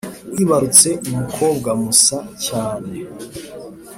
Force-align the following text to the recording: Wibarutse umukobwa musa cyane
Wibarutse 0.33 0.89
umukobwa 1.09 1.69
musa 1.81 2.17
cyane 2.45 2.91